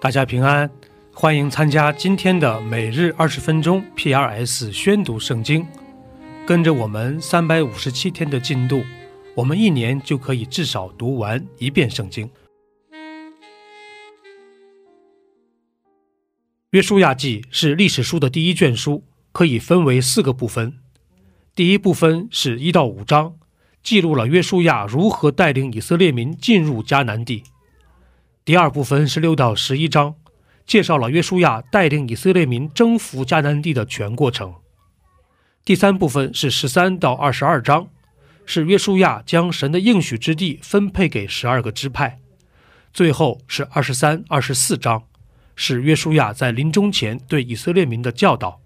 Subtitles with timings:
[0.00, 0.70] 大家平安，
[1.12, 5.66] 欢迎参加今天的每日二十分钟 P.R.S 宣读圣经。
[6.46, 8.84] 跟着我们三百五十七天的进度，
[9.34, 12.30] 我们一年就可以至少读完一遍圣经。
[16.70, 20.74] 约书亚记是历史书的第一卷书，可以分为四个部分。
[21.56, 23.34] 第一部分是一到五章，
[23.82, 27.42] 记录了约书亚如何带领以色列民进入迦南地。
[28.48, 30.14] 第二部分是六到十一章，
[30.66, 34.54] 介绍了约书亚带领以色列民征服迦南地的全过程。
[35.66, 37.90] 第三部分是十三到二十二章，
[38.46, 42.20] 是约书亚将神的应许之地分配给十二个支派。
[42.90, 45.02] 最后是二十三、二十四章，
[45.54, 48.62] 是约书亚在临终前对以色列民的教导。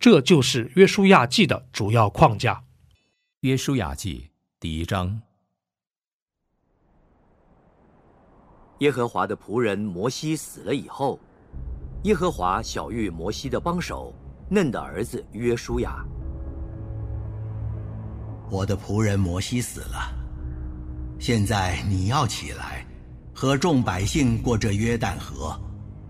[0.00, 2.62] 这就是约书亚记的主要框架。
[3.40, 5.20] 约书亚记第一章。
[8.82, 11.16] 耶和华的仆人摩西死了以后，
[12.02, 14.12] 耶和华晓谕摩西的帮手
[14.48, 16.04] 嫩的儿子约书亚
[18.50, 20.12] ：“我的仆人摩西死了，
[21.20, 22.84] 现在你要起来，
[23.32, 25.56] 和众百姓过这约旦河，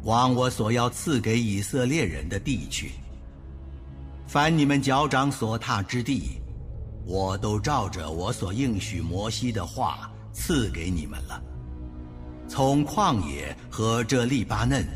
[0.04, 2.92] 往我所要赐给以色列人的地去。
[4.26, 6.40] 凡你们脚掌所踏之地，
[7.04, 11.38] 我都照着我所应许摩西的话赐给你们了。”
[12.52, 14.86] 从旷野和这利巴嫩，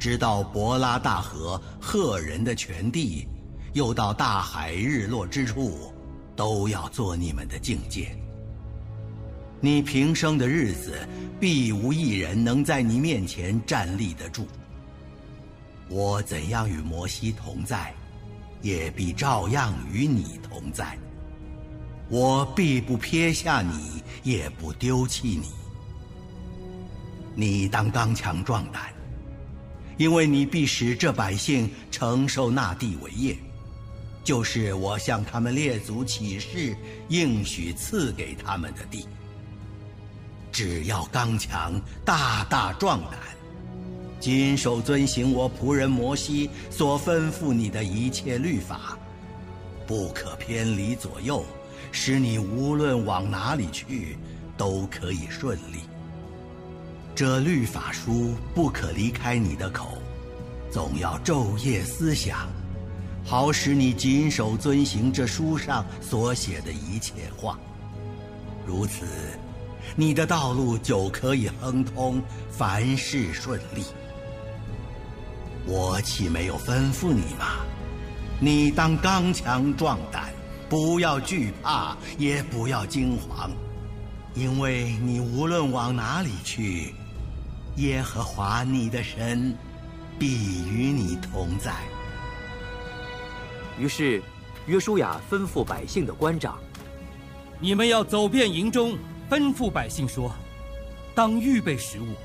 [0.00, 3.24] 直到伯拉大河赫人的全地，
[3.72, 5.94] 又到大海日落之处，
[6.34, 8.18] 都要做你们的境界。
[9.60, 10.98] 你平生的日子，
[11.38, 14.48] 必无一人能在你面前站立得住。
[15.88, 17.94] 我怎样与摩西同在，
[18.60, 20.98] 也必照样与你同在。
[22.08, 25.46] 我必不撇下你，也不丢弃你。
[27.40, 28.92] 你当刚强壮胆，
[29.96, 33.38] 因为你必使这百姓承受那地为业，
[34.24, 36.76] 就是我向他们列祖起誓
[37.10, 39.06] 应许赐给他们的地。
[40.50, 43.20] 只要刚强大大壮胆，
[44.18, 48.98] 谨守遵行我仆人摩西所吩咐你的一切律法，
[49.86, 51.44] 不可偏离左右，
[51.92, 54.18] 使你无论往哪里去
[54.56, 55.78] 都可以顺利。
[57.18, 59.98] 这律法书不可离开你的口，
[60.70, 62.48] 总要昼夜思想，
[63.24, 67.58] 好使你谨守遵行这书上所写的一切话。
[68.64, 69.04] 如此，
[69.96, 73.82] 你的道路就可以亨通，凡事顺利。
[75.66, 77.66] 我岂没有吩咐你吗？
[78.38, 80.32] 你当刚强壮胆，
[80.68, 83.50] 不要惧怕，也不要惊惶，
[84.36, 86.94] 因为你无论往哪里去。
[87.78, 89.56] 耶和华你的神
[90.18, 91.72] 必与你同在。
[93.78, 94.20] 于是，
[94.66, 96.58] 约书亚吩咐百姓的官长
[97.60, 98.98] ：“你们要走遍营中，
[99.30, 100.34] 吩咐百姓说：
[101.14, 102.16] 当预备食物，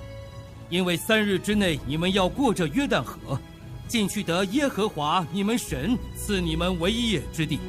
[0.71, 3.39] 因为三日之内你们要过这约旦河，
[3.87, 7.59] 进去得耶和华你们神赐你们为业之地。”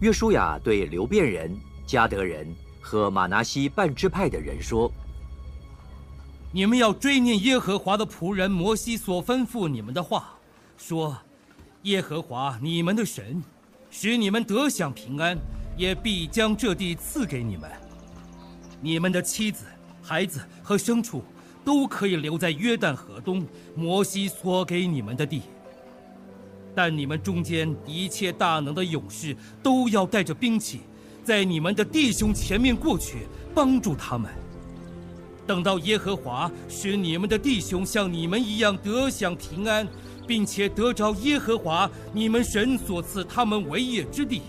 [0.00, 1.50] 约书亚对流变人、
[1.86, 2.46] 加德人。
[2.82, 4.92] 和马拿西半支派的人说
[6.52, 10.34] ：“你们要追念耶和华的仆人摩西所吩咐你们的话，
[10.76, 11.16] 说：
[11.84, 13.42] 耶和华你们的神，
[13.88, 15.38] 使你们得享平安，
[15.76, 17.70] 也必将这地赐给你们。
[18.80, 19.64] 你们的妻子、
[20.02, 21.24] 孩子和牲畜，
[21.64, 25.42] 都可以留在约旦河东摩西所给你们的地。
[26.74, 30.80] 但你们中间一切大能的勇士，都要带着兵器。”
[31.24, 34.30] 在你们的弟兄前面过去，帮助他们。
[35.46, 39.86] 等到耶和华使你们的弟兄像你们一样得享平安，
[40.26, 44.42] 并且得着耶和华你们神所赐他们为业之地，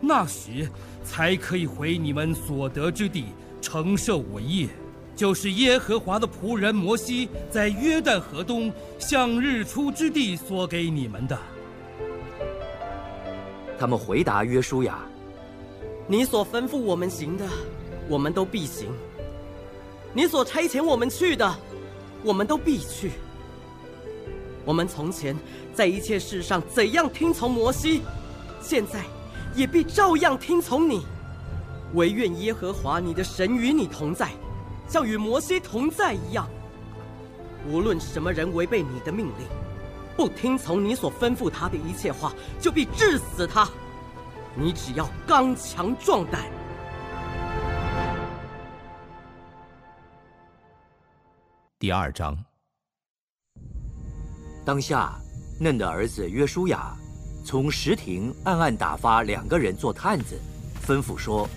[0.00, 0.68] 那时
[1.04, 3.26] 才可以回你们所得之地
[3.60, 4.68] 承受为业，
[5.16, 11.38] 就是耶和华的仆人摩西在约旦河东向日出之地所给你们的。
[13.76, 15.00] 他们回答约书亚。
[16.06, 17.46] 你所吩咐我们行的，
[18.08, 18.88] 我们都必行；
[20.12, 21.54] 你所差遣我们去的，
[22.22, 23.12] 我们都必去。
[24.64, 25.36] 我们从前
[25.74, 28.02] 在一切事上怎样听从摩西，
[28.60, 29.04] 现在
[29.54, 31.06] 也必照样听从你。
[31.94, 34.30] 唯愿耶和华你的神与你同在，
[34.88, 36.48] 像与摩西同在一样。
[37.68, 39.46] 无论什么人违背你的命令，
[40.16, 43.68] 不听从你所吩咐他的一切话，就必治死他。
[44.54, 46.42] 你只要刚强壮胆。
[51.78, 52.36] 第二章。
[54.62, 55.18] 当下，
[55.58, 56.94] 嫩的儿子约书亚
[57.44, 60.38] 从石亭暗暗打发两个人做探子，
[60.86, 61.48] 吩咐说：“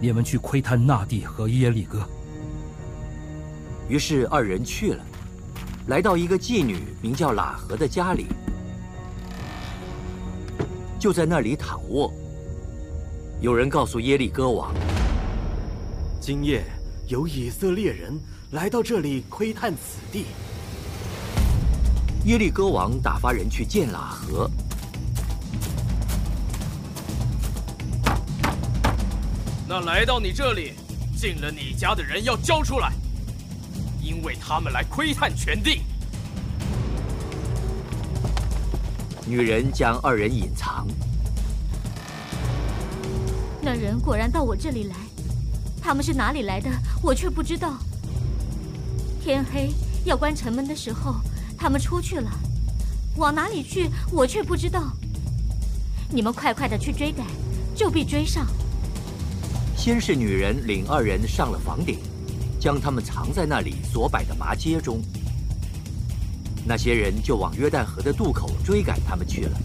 [0.00, 2.06] 你们去窥探那地和耶利哥。”
[3.88, 5.02] 于是二人去了，
[5.88, 8.26] 来到一个妓女名叫喇合的家里，
[11.00, 12.12] 就在那里躺卧。
[13.40, 14.72] 有人告诉耶利哥王
[16.20, 16.62] ：“今夜
[17.08, 18.16] 有以色列人
[18.52, 20.26] 来到这里窥探此地。”
[22.26, 24.48] 耶利哥王打发人去见喇合。
[29.66, 30.74] 那来到你这里
[31.16, 32.92] 进了你家的人要交出来。
[34.02, 35.82] 因为他们来窥探全地，
[39.30, 40.84] 女人将二人隐藏。
[43.62, 44.96] 那人果然到我这里来，
[45.80, 46.68] 他们是哪里来的，
[47.00, 47.78] 我却不知道。
[49.22, 49.70] 天黑
[50.04, 51.14] 要关城门的时候，
[51.56, 52.28] 他们出去了，
[53.18, 54.90] 往哪里去，我却不知道。
[56.10, 57.24] 你们快快的去追赶，
[57.72, 58.44] 就必追上。
[59.76, 62.00] 先是女人领二人上了房顶。
[62.58, 65.00] 将他们藏在那里所摆的麻街中，
[66.66, 69.58] 那些人就往约旦河的渡口追赶他们去了。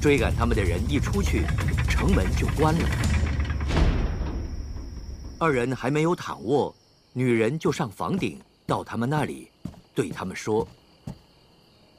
[0.00, 1.44] 追赶他们的人一出去，
[1.88, 2.88] 城门就关了。
[5.38, 6.74] 二人还没有躺卧，
[7.12, 9.48] 女人就上房顶到他们那里，
[9.94, 10.66] 对他们说：“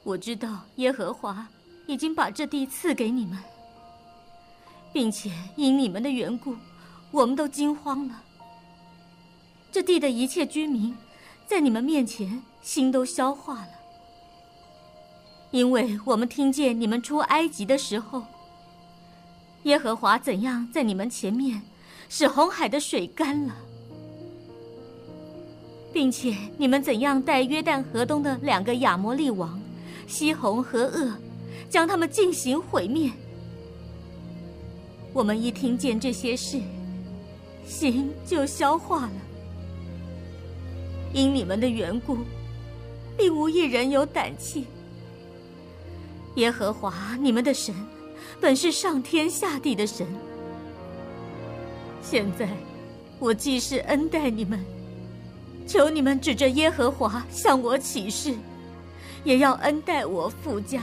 [0.04, 1.46] 我知道耶和华
[1.86, 3.38] 已经把这地赐给你们，
[4.92, 6.56] 并且因你们的缘故，
[7.10, 8.22] 我们都惊慌了。”
[9.72, 10.94] 这地的一切居民，
[11.46, 13.72] 在你们面前心都消化了，
[15.54, 18.24] 因为我们听见你们出埃及的时候，
[19.62, 21.62] 耶和华怎样在你们前面
[22.08, 23.54] 使红海的水干了，
[25.92, 29.60] 并且你们怎样带约旦河东的两个亚摩利王
[30.08, 31.12] 西红和噩，
[31.70, 33.12] 将他们进行毁灭。
[35.12, 36.60] 我们一听见这些事，
[37.64, 39.12] 心就消化了。
[41.12, 42.18] 因你们的缘故，
[43.16, 44.66] 并无一人有胆气。
[46.36, 47.74] 耶和华你们的神，
[48.40, 50.06] 本是上天下地的神。
[52.02, 52.48] 现在，
[53.18, 54.64] 我既是恩待你们，
[55.66, 58.34] 求你们指着耶和华向我起誓，
[59.22, 60.82] 也要恩待我父家，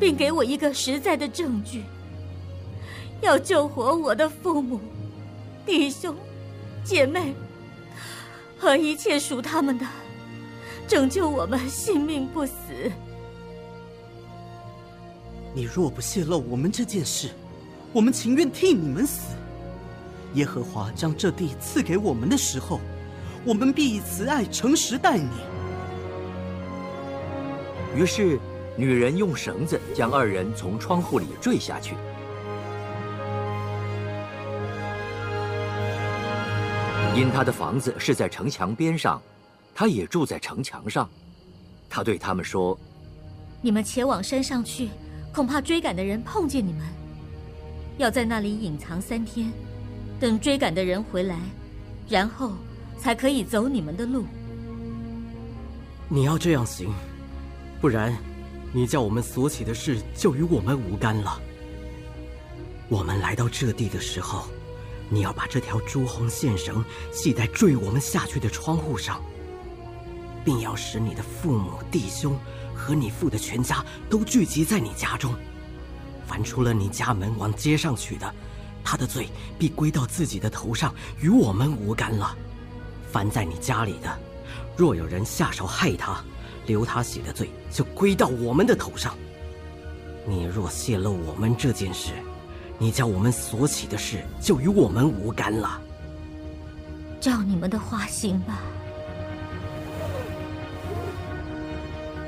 [0.00, 1.84] 并给我一个实在的证据，
[3.20, 4.80] 要救活我的父母、
[5.66, 6.14] 弟兄、
[6.84, 7.34] 姐妹。
[8.60, 9.86] 和一切属他们的，
[10.88, 12.90] 拯救我们性命不死。
[15.58, 17.30] 你若不泄露我们这件事，
[17.92, 19.34] 我们情愿替你们死。
[20.34, 22.78] 耶和华将这地赐给我们的时候，
[23.44, 25.28] 我们必以慈爱诚实待你。
[27.96, 28.38] 于是，
[28.76, 31.96] 女人用绳子将二人从窗户里坠下去。
[37.16, 39.20] 因他的房子是在城墙边上，
[39.74, 41.10] 他也住在城墙上。
[41.90, 42.78] 他对他们说
[43.60, 44.90] ：“你们前往山上去，
[45.38, 46.84] 恐怕追赶的人碰见你们，
[47.96, 49.52] 要在那里隐藏三天，
[50.18, 51.38] 等追赶的人回来，
[52.08, 52.54] 然后
[52.98, 54.24] 才可以走你们的路。
[56.08, 56.92] 你要这样行，
[57.80, 58.12] 不然，
[58.72, 61.40] 你叫我们所起的事就与我们无干了。
[62.88, 64.42] 我们来到这地的时候。”
[65.08, 69.22] 你要把这条朱红线绳系在坠我们下去的窗户上，
[70.44, 72.36] 并要使你的父母、弟兄
[72.78, 75.34] 和你父的全家都聚集在你家中。
[76.26, 78.34] 凡出了你家门往街上去的，
[78.84, 82.36] 他的罪必归到自己的头上，与我们无干了。
[83.10, 84.18] 凡在你家里的，
[84.76, 86.22] 若有人下手害他，
[86.66, 89.16] 留他血的罪就归到我们的头上。
[90.26, 92.12] 你若泄露我们这件事，
[92.78, 95.80] 你叫我们所起的事就与我们无干了。
[97.18, 98.60] 照你们的话行吧。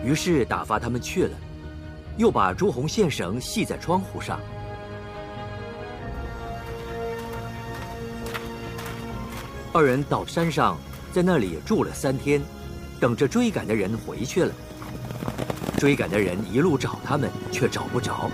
[0.05, 1.37] 于是打发他们去了，
[2.17, 4.41] 又把朱红线绳系在窗户上。
[9.73, 10.77] 二人到山上，
[11.13, 12.43] 在那里住了三天，
[12.99, 14.53] 等着追赶的人回去了。
[15.79, 18.31] 追赶的人一路找他们，却找不着。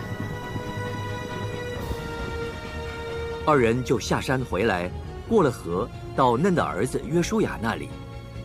[3.47, 4.91] 二人就下山回来，
[5.29, 7.89] 过了河，到嫩的儿子约书亚那里，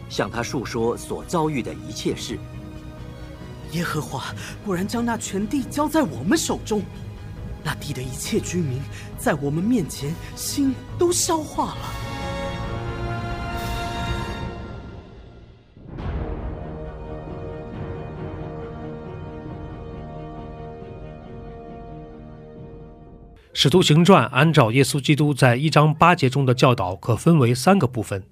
[0.10, 2.38] 向他述说所遭遇的一切事。
[3.72, 4.34] 耶和华
[4.66, 6.82] 果然将那全地交在我们手中，
[7.64, 8.80] 那地的一切居民
[9.18, 11.78] 在我们面前心都消化了。
[23.54, 28.24] 使徒行传按照耶稣基督在一章八节中的教导，可分为三个部分，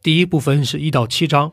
[0.00, 1.52] 第一部分是一到七章。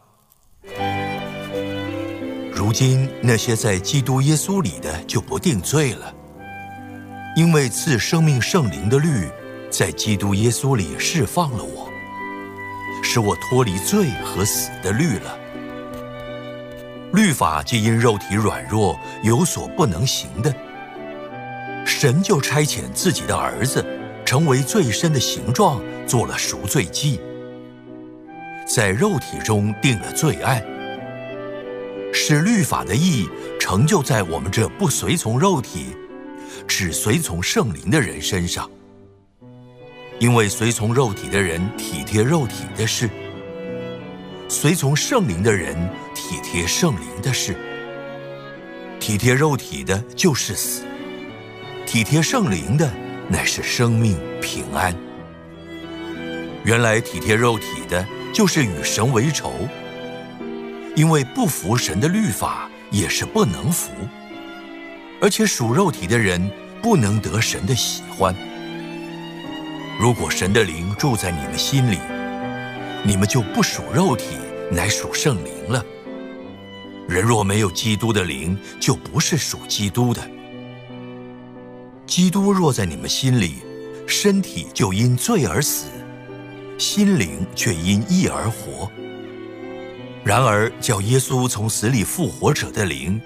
[2.63, 6.13] 如今那些在基督耶稣里的就不定罪了，
[7.35, 9.27] 因为赐生命圣灵的律
[9.71, 11.89] 在基督耶稣里释放了我，
[13.01, 15.35] 使我脱离罪和死的律了。
[17.13, 20.53] 律法既因肉体软弱有所不能行的，
[21.83, 23.83] 神就差遣自己的儿子。
[24.23, 27.19] 成为最深的形状，做了赎罪祭，
[28.67, 30.63] 在肉体中定了罪案，
[32.23, 33.27] 使律法的意义
[33.59, 35.87] 成就在我们这不随从肉体，
[36.67, 38.69] 只随从圣灵的人身上。
[40.19, 43.09] 因为随从肉体的人体贴肉体的事，
[44.47, 45.75] 随从圣灵的人
[46.13, 47.55] 体贴圣灵的事。
[48.99, 50.83] 体贴肉体的就是死，
[51.87, 52.87] 体贴圣灵的。
[53.27, 54.93] 乃是生命平安。
[56.65, 59.53] 原来体贴肉体的，就是与神为仇，
[60.95, 63.91] 因为不服神的律法，也是不能服。
[65.21, 68.35] 而且属肉体的人，不能得神的喜欢。
[69.99, 71.99] 如果神的灵住在你们心里，
[73.03, 74.35] 你们就不属肉体，
[74.71, 75.85] 乃属圣灵了。
[77.07, 80.21] 人若没有基督的灵，就不是属基督的。
[82.05, 83.55] 基督若在你们心里，
[84.07, 85.85] 身体就因罪而死，
[86.77, 88.91] 心灵却因义而活。
[90.23, 93.19] 然而叫耶稣从死里复活者的灵，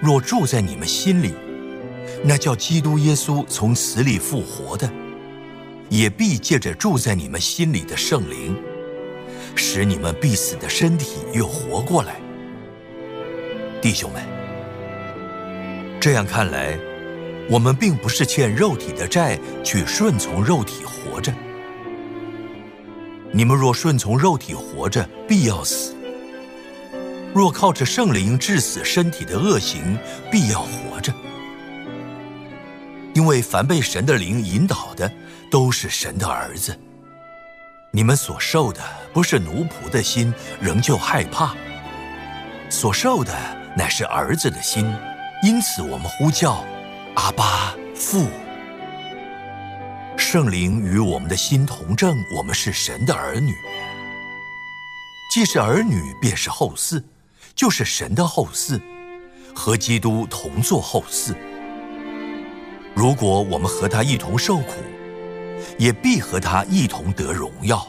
[0.00, 1.34] 若住在你们心里，
[2.22, 4.88] 那叫基督耶稣从死里复活的，
[5.88, 8.56] 也必借着住在你们心里的圣灵，
[9.56, 12.16] 使你们必死的身体又活过来。
[13.80, 14.22] 弟兄们，
[16.00, 16.78] 这样看来。
[17.50, 21.32] 我们并不是欠肉体的债，去顺从肉体活着。
[23.32, 25.94] 你们若顺从肉体活着，必要死；
[27.38, 29.96] 若靠着圣灵致死身体的恶行，
[30.28, 31.14] 必要活着。
[33.14, 35.08] 因为凡被神的灵引导的，
[35.48, 36.76] 都是神的儿子。
[37.92, 41.54] 你们所受的不是奴仆的心，仍旧害怕；
[42.68, 43.32] 所受的
[43.76, 44.92] 乃是儿子的心，
[45.44, 46.64] 因此我们呼叫。
[47.14, 48.26] 阿巴父，
[50.16, 53.54] 圣灵与我们的心同证，我们是神的儿女。
[55.32, 57.00] 既是儿女，便是后嗣，
[57.58, 58.80] 就是神的后嗣，
[59.52, 61.34] 和基督同作后嗣。
[62.94, 64.74] 如果我们和他一同受苦，
[65.76, 67.84] 也必和他一同得荣耀。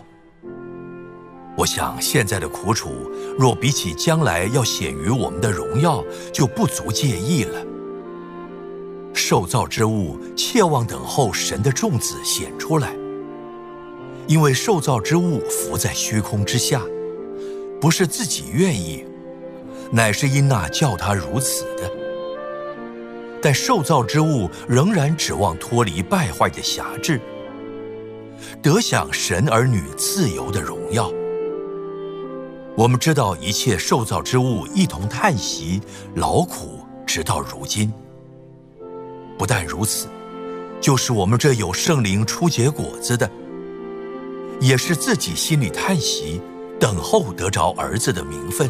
[1.56, 2.90] 我想现在的苦楚，
[3.38, 7.64] 若比起将来要显于我们的荣耀，就不足介意了。
[9.14, 12.96] 受造之物切望等候神的众子显出来，
[14.26, 16.82] 因为受造之物浮在虚空之下，
[17.80, 19.06] 不是自己愿意，
[19.92, 21.90] 乃是因那叫他如此的。
[23.42, 27.20] 但受造之物仍然指望脱离败坏的辖制，
[28.62, 31.10] 得享神儿女自由的荣耀。
[32.76, 35.82] 我们知道一切受造之物一同叹息
[36.16, 37.92] 劳苦，直到如今。
[39.38, 40.08] 不但如此，
[40.82, 43.30] 就是我们这有圣灵出结果子的，
[44.60, 46.42] 也是自己心里叹息，
[46.78, 48.70] 等候得着儿子的名分，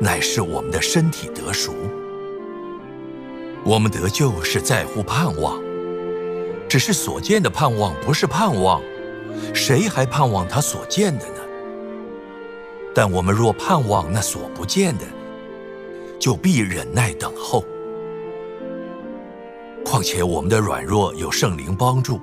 [0.00, 1.74] 乃是我们的身体得赎。
[3.64, 5.60] 我们得救是在乎盼望，
[6.68, 8.80] 只是所见的盼望不是盼望，
[9.52, 11.34] 谁还盼望他所见的呢？
[12.94, 15.04] 但我们若盼望那所不见的，
[16.18, 17.64] 就必忍耐等候。
[19.84, 22.20] 况且我们的软弱有圣灵帮助，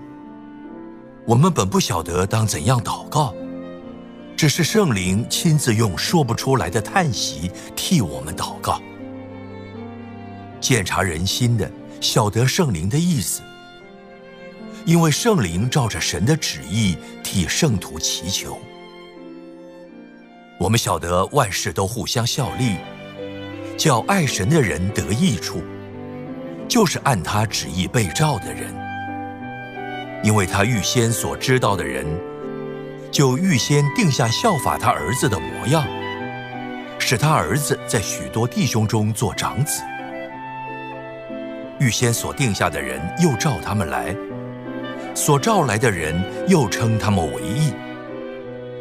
[1.26, 3.34] 我们本不晓得当怎样祷告，
[4.36, 8.82] 只是圣灵亲自用说不出来的叹息替我们祷告。
[10.60, 11.70] 鉴察人心的，
[12.02, 13.42] 晓得圣灵的意思，
[14.86, 18.58] 因为圣灵照着神的旨意替圣徒祈求。
[20.60, 22.76] 我们晓得万事都互相效力，
[23.78, 25.64] 叫爱神的人得益处。
[26.68, 28.74] 就是按他旨意被召的人，
[30.24, 32.04] 因为他预先所知道的人，
[33.16, 35.88] 就预先定下效法他儿子的模样，
[37.00, 39.82] 使他儿子在许多弟兄中做长子。
[41.80, 44.14] 预先所定下的人，又召他们来；
[45.16, 47.72] 所召来的人，又称他们为义；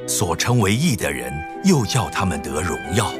[0.04, 3.14] 所称为义的人，又叫他们得荣耀。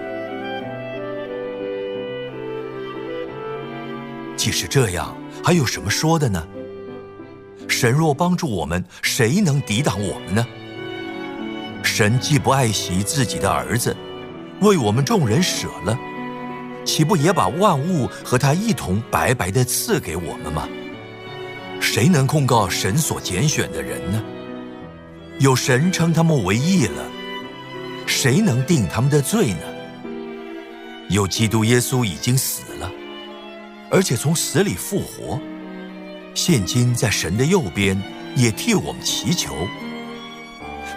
[4.36, 6.44] 既是这样，还有什么说的呢？
[7.68, 10.44] 神若帮助我们，谁能抵挡我们呢？
[11.96, 13.96] 神既不爱惜自己的儿子，
[14.62, 15.96] 为我们众人舍了，
[16.84, 20.68] 岂不也把万物和他一同白白的赐给我们吗？
[21.80, 24.20] 谁能控告神所拣选的人呢？
[25.38, 27.04] 有神称他们为义了，
[28.06, 29.60] 谁能定他们的罪呢？
[31.10, 32.90] 有基督耶稣已经死了。
[33.88, 35.40] 而且从死里复活，
[36.34, 37.96] 现今在神的右边，
[38.34, 39.54] 也替我们祈求。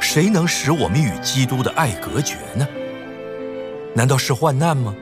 [0.10, 2.66] 谁能使我们与基督的爱隔绝呢？
[3.94, 4.96] 难道是患难吗？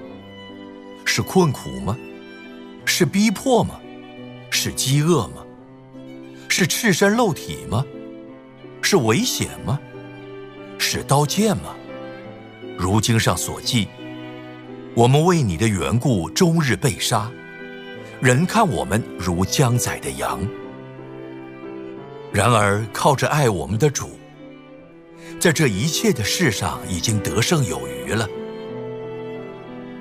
[1.05, 1.95] 是困苦吗？
[2.85, 3.79] 是逼迫吗？
[4.49, 5.45] 是饥饿吗？
[6.49, 7.85] 是赤身露体吗？
[8.81, 9.79] 是危险吗？
[10.79, 11.75] 是刀剑吗？
[12.75, 13.87] 如经上所记，
[14.95, 17.29] 我们为你的缘故，终日被杀。
[18.19, 20.39] 人看我们如将宰的羊，
[22.33, 24.09] 然而靠着爱我们的主，
[25.45, 28.27] 在这一切的事上已经得胜有余了。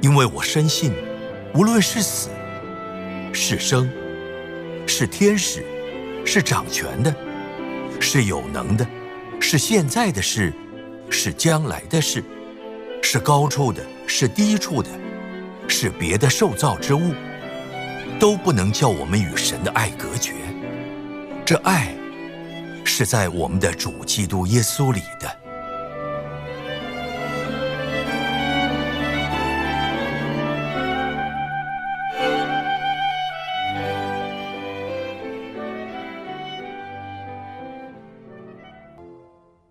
[0.00, 0.90] 因为我深信，
[1.52, 2.30] 无论是死，
[3.30, 3.86] 是生，
[4.86, 5.62] 是天使，
[6.24, 7.14] 是掌权的，
[8.00, 8.86] 是有能的，
[9.38, 10.50] 是现在的事，
[11.10, 12.24] 是将来的事，
[13.02, 14.88] 是高处的，是低处的，
[15.68, 17.12] 是别的受造之物。
[18.18, 20.32] 都不能叫我们与神的爱隔绝，
[21.44, 21.94] 这爱
[22.84, 25.36] 是在我们的主基督耶稣里的。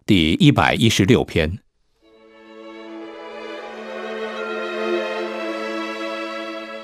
[0.05, 1.59] 第一百一十六篇，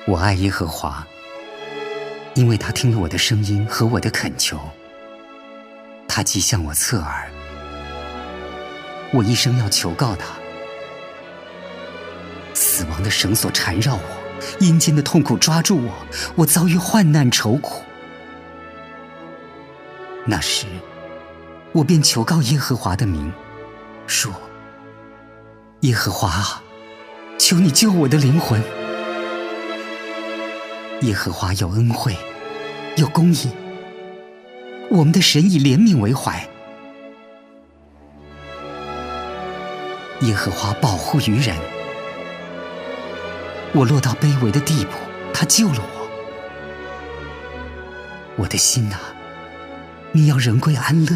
[0.07, 1.05] 我爱耶和华。
[2.35, 4.57] 因为他听了我的声音和我的恳求，
[6.09, 7.31] 他即向我侧耳。
[9.13, 10.25] 我一生要求告他。
[12.53, 14.01] 死亡的绳索缠绕我，
[14.59, 15.93] 阴间的痛苦抓住我，
[16.35, 17.83] 我遭遇患难愁苦。
[20.25, 20.65] 那时，
[21.71, 23.31] 我便求告耶和华的名，
[24.07, 24.33] 说
[25.81, 26.61] ：“耶和华啊，
[27.37, 28.61] 求你救我的灵魂。”
[31.03, 32.17] 耶和华有恩惠。
[32.95, 33.49] 有公义，
[34.89, 36.47] 我们的神以怜悯为怀。
[40.21, 41.55] 耶和华保护于人，
[43.73, 44.91] 我落到卑微的地步，
[45.33, 46.09] 他救了我。
[48.35, 48.99] 我的心啊，
[50.11, 51.15] 你要人归安乐，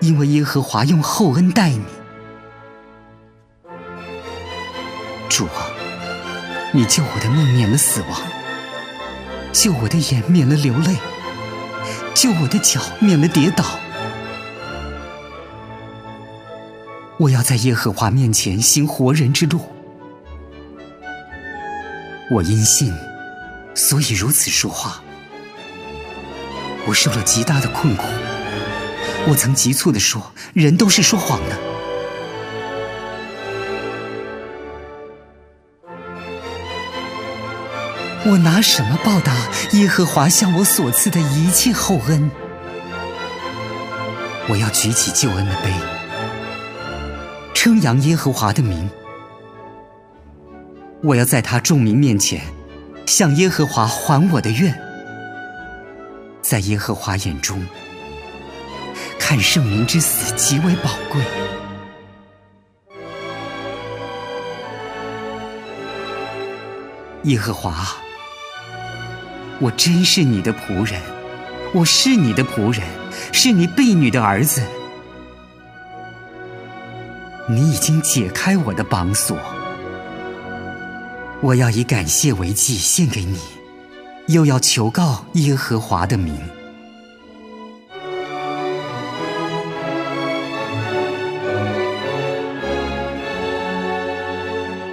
[0.00, 1.84] 因为耶和华用厚恩待你。
[5.28, 5.70] 主啊，
[6.72, 8.20] 你救我的命免了死亡。
[9.52, 10.96] 救我的眼免了流泪，
[12.14, 13.64] 救我的脚免了跌倒。
[17.18, 19.60] 我要在耶和华面前行活人之路。
[22.30, 22.94] 我因信，
[23.74, 25.02] 所以如此说话。
[26.86, 28.04] 我受了极大的困苦。
[29.28, 31.58] 我曾急促地说：“人都是说谎的。”
[38.26, 39.34] 我拿什么报答
[39.72, 42.30] 耶和华向我所赐的一切厚恩？
[44.46, 45.72] 我要举起救恩的杯，
[47.54, 48.90] 称扬耶和华的名。
[51.02, 52.42] 我要在他众民面前
[53.06, 54.78] 向耶和华还我的愿，
[56.42, 57.66] 在耶和华眼中
[59.18, 61.22] 看圣灵之死极为宝贵。
[67.22, 67.86] 耶和华。
[69.62, 70.98] 我真是你的仆人，
[71.74, 72.82] 我是你的仆人，
[73.30, 74.62] 是你婢女的儿子。
[77.46, 79.36] 你已经解开我的绑锁，
[81.42, 83.38] 我要以感谢为祭献给你，
[84.28, 86.34] 又要求告耶和华的名。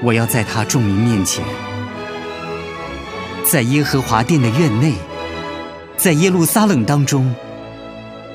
[0.04, 1.67] 我要在他众民面前。
[3.50, 4.92] 在耶和华殿的院内，
[5.96, 7.34] 在耶路撒冷当中，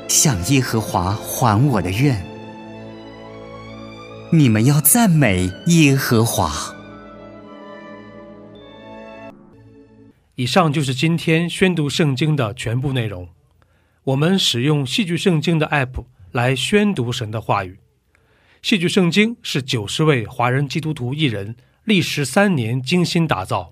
[0.09, 2.25] 向耶和华还我的愿。
[4.31, 6.51] 你们要赞美耶和华。
[10.37, 13.29] 以上就是今天宣读圣经的全部内容。
[14.05, 17.79] 我们使用戏剧圣经的 App 来宣读神的话语。
[18.63, 23.72] 戏剧圣经是九十位华人基督徒艺人历时三年精心打造，